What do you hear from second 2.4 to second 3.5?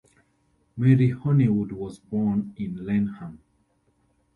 in Lenham.